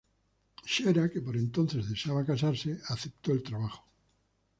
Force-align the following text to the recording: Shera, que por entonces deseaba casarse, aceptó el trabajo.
Shera, 0.65 1.11
que 1.11 1.21
por 1.21 1.37
entonces 1.37 1.87
deseaba 1.87 2.25
casarse, 2.25 2.81
aceptó 2.89 3.33
el 3.33 3.43
trabajo. 3.43 3.85